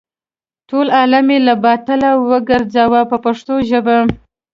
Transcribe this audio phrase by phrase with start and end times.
[0.69, 3.97] ټول عالم یې له باطله وګرځاوه په پښتو ژبه.